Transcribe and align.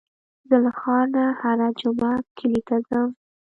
زه 0.47 0.55
له 0.63 0.71
ښار 0.79 1.05
نه 1.15 1.23
هره 1.41 1.67
جمعه 1.79 2.13
کلي 2.37 2.61
ته 2.67 2.75
ځم. 2.87 3.09